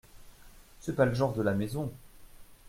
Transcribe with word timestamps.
C’est 0.79 0.95
pas 0.95 1.05
le 1.05 1.13
genre 1.13 1.31
de 1.33 1.43
la 1.43 1.53
maison 1.53 1.93